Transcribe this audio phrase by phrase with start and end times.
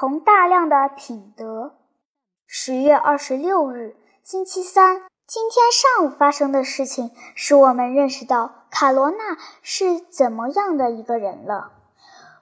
[0.00, 1.74] 同大量的品德。
[2.46, 5.02] 十月二十六日，星期三。
[5.26, 11.72] 今天上午发生的事情使我们认识到卡罗娜是怎么样的一个人了。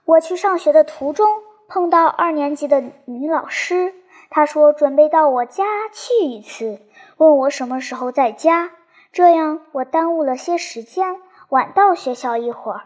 [0.05, 1.27] 我去上学的途中
[1.67, 3.93] 碰到二年级的女老师，
[4.31, 6.83] 她说准备到我家去一次，
[7.17, 8.71] 问我什么时候在家。
[9.11, 12.83] 这样我耽误了些时间，晚到学校一会儿。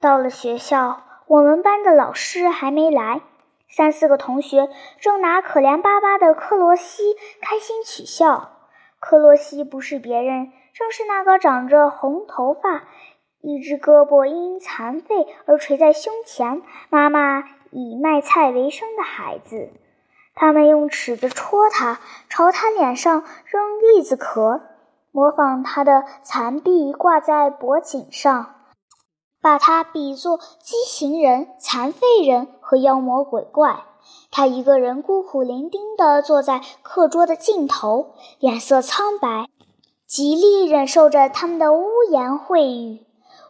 [0.00, 3.20] 到了学校，我们班的老师还没来，
[3.76, 4.68] 三四个同学
[5.00, 8.52] 正拿可怜巴巴的克罗西开心取笑。
[9.00, 12.84] 克罗西不是别人，正是那个长着红头发、
[13.40, 17.42] 一只胳膊因残废而垂在胸前、妈妈
[17.72, 19.70] 以卖菜为生的孩子。
[20.36, 24.60] 他们用尺子戳他，朝他脸上扔栗子壳，
[25.10, 28.53] 模仿他的残臂挂在脖颈上，
[29.44, 33.84] 把他比作畸形人、残废人和妖魔鬼怪。
[34.30, 39.50] 他一个人孤苦伶仃地坐在课桌的尽头，脸色苍白，
[40.06, 43.04] 极力忍受着他们的污言秽语。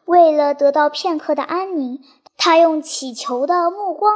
[0.05, 2.00] 为了得到片刻的安宁，
[2.37, 4.15] 他用乞求的目光，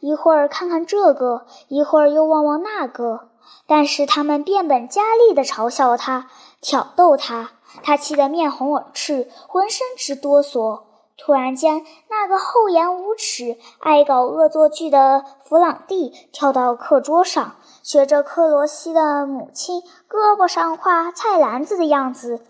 [0.00, 3.28] 一会儿看看这个，一会儿又望望那个。
[3.68, 6.28] 但是他们变本加厉地嘲笑他，
[6.60, 7.52] 挑逗他，
[7.84, 10.89] 他气得面红耳赤，浑身直哆嗦。
[11.22, 22.40] 突然间，那个厚颜无耻、爱搞恶作剧的弗朗蒂跳到课桌上，学着克罗西的母亲胳膊上挎菜篮子的样子，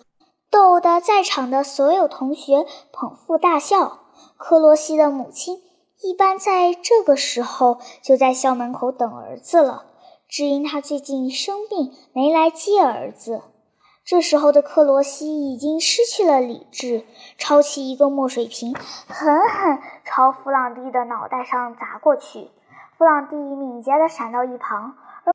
[0.51, 3.99] 逗得在场的所有同学捧腹大笑。
[4.37, 5.61] 克罗西的母亲
[6.03, 9.87] 一般在这个时候就在校门口等儿子了，
[10.29, 13.43] 只因他最近生病，没来接儿子。
[14.05, 17.05] 这时候的克罗西已经失去了理智，
[17.39, 18.75] 抄起一个墨水瓶，
[19.09, 22.51] 狠狠朝弗朗蒂的脑袋上砸过去。
[22.99, 25.33] 弗朗蒂敏捷地闪到一旁，而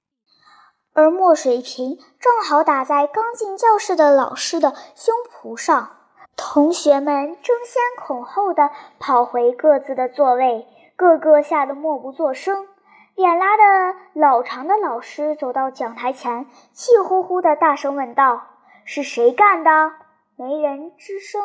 [0.94, 5.92] 而墨水瓶正好打在刚进教室的老师的胸脯上。
[6.36, 8.70] 同学们争先恐后地
[9.00, 12.68] 跑回各自的座位，个个吓得默不作声。
[13.16, 18.48] 脸拉的老长的老师走到讲台前，气呼呼地大声问道。
[18.86, 19.92] 是谁干的？
[20.38, 21.42] 没人吱声。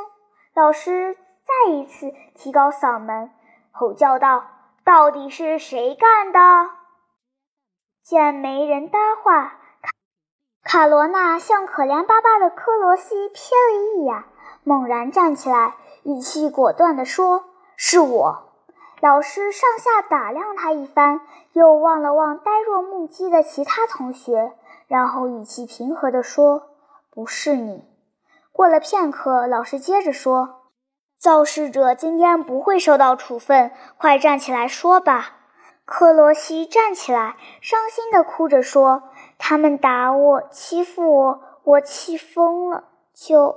[0.55, 3.31] 老师再一次提高嗓门，
[3.73, 4.45] 吼叫道
[4.85, 6.39] ：“到底是谁干的？”
[8.05, 9.91] 见没人搭话，卡
[10.65, 14.25] 卡罗娜向可怜巴巴的科罗西瞥了一眼，
[14.63, 18.53] 猛然站起来，语气果断地说：“是我。”
[19.01, 21.23] 老师上下打量他一番，
[21.55, 24.53] 又望了望呆若木鸡的其他同学，
[24.89, 26.70] 然后语气平和地说。
[27.11, 27.85] 不是你。
[28.53, 30.71] 过了片刻，老师接着说
[31.19, 35.37] ：“造事者今天不会受到处分，快站起来说吧。”
[35.85, 39.03] 克罗西站起来，伤心地哭着说
[39.39, 43.57] ：“他们打我，欺负我，我气疯了，就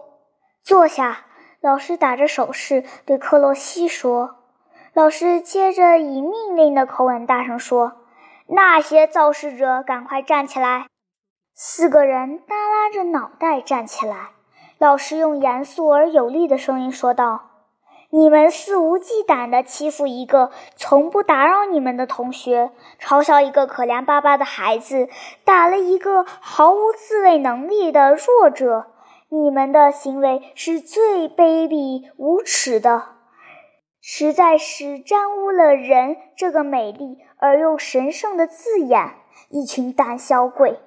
[0.63, 1.25] 坐下。”
[1.61, 4.37] 老师打着手势对克罗西说。
[4.93, 8.01] 老师接着以命令的口吻大声说
[8.49, 10.87] ：“那些造事者，赶快站起来！”
[11.55, 14.31] 四个人耷拉着脑袋站起来。
[14.79, 17.51] 老师用严肃而有力的声音说道
[18.09, 25.07] ：“你们肆无忌惮地欺负一个从不打扰你们的同学，嘲笑一个可怜巴巴的孩子，
[25.45, 28.87] 打了一个毫无自卫能力的弱者。
[29.29, 33.03] 你们的行为是最卑鄙无耻的，
[34.01, 39.15] 实在是沾污了‘人’这个美丽而又神圣的字眼。
[39.49, 40.79] 一群胆小鬼！”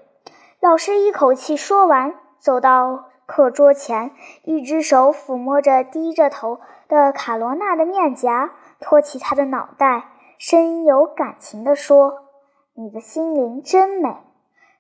[0.60, 4.10] 老师一口气说完，走到课桌前，
[4.44, 12.24] 一只手抚摸着低着头的卡罗娜的面颊，托起她的脑袋，深有感情地说
[12.74, 14.16] ：“你的心灵真美。”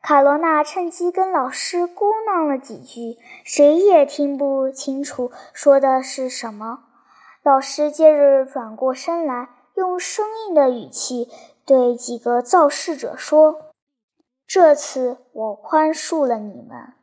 [0.02, 6.80] 卡罗娜趁机跟老师咕囔了几句，谁也听不清楚说的是什么。
[7.42, 11.28] 老师接着转过身来，用生硬的语气
[11.64, 13.65] 对几个造势者说。
[14.46, 16.95] 这次我宽恕了你们。